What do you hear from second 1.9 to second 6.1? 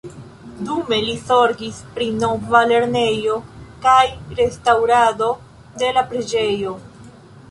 pri nova lernejo kaj restaŭrado de la